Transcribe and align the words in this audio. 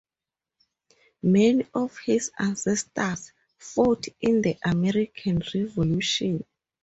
Many 1.21 1.67
of 1.75 1.95
his 1.99 2.31
ancestors 2.39 3.33
fought 3.59 4.07
in 4.19 4.41
the 4.41 4.57
American 4.65 5.43
Revolution. 5.53 6.43